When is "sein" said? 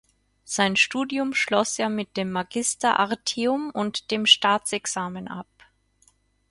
0.45-0.77